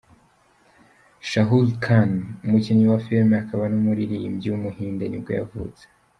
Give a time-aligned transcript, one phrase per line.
[1.29, 2.11] Shahrukh Khan,
[2.45, 5.83] umukinnyi wa filime akaba n’umuririmbyi w’umuhinde nibwo yavutse.